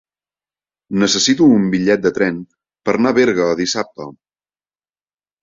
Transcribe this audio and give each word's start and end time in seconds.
Necessito 1.03 1.49
un 1.57 1.67
bitllet 1.73 2.01
de 2.07 2.13
tren 2.15 2.39
per 2.89 2.97
anar 2.97 3.13
a 3.15 3.17
Berga 3.19 3.47
dissabte. 3.61 4.09